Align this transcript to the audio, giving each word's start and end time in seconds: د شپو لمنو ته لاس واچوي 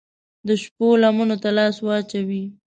د 0.47 0.49
شپو 0.61 0.87
لمنو 1.01 1.35
ته 1.43 1.49
لاس 1.57 1.75
واچوي 1.85 2.43